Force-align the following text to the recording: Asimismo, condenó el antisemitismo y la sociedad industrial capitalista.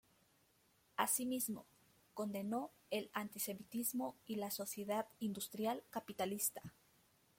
Asimismo, 0.95 1.67
condenó 2.15 2.71
el 2.89 3.11
antisemitismo 3.13 4.15
y 4.25 4.37
la 4.37 4.49
sociedad 4.49 5.05
industrial 5.19 5.83
capitalista. 5.91 6.73